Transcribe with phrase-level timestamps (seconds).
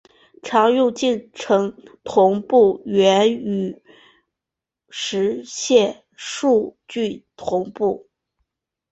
[0.41, 3.83] 常用进程同步原语
[4.89, 8.09] 实现数据同步。